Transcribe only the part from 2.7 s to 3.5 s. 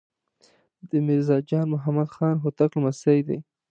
لمسی دی.